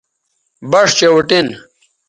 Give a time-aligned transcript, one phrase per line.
[0.71, 1.47] بَݜ چہء اُٹین